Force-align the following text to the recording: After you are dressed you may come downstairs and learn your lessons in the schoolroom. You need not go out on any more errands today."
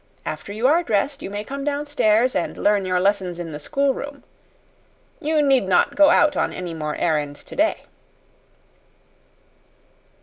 After 0.25 0.51
you 0.51 0.65
are 0.65 0.81
dressed 0.81 1.21
you 1.21 1.29
may 1.29 1.43
come 1.43 1.63
downstairs 1.63 2.35
and 2.35 2.57
learn 2.57 2.85
your 2.85 2.99
lessons 2.99 3.37
in 3.37 3.51
the 3.51 3.59
schoolroom. 3.59 4.23
You 5.19 5.43
need 5.43 5.67
not 5.67 5.95
go 5.95 6.09
out 6.09 6.35
on 6.35 6.51
any 6.51 6.73
more 6.73 6.95
errands 6.95 7.43
today." 7.43 7.83